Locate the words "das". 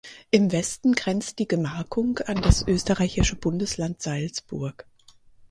2.41-2.67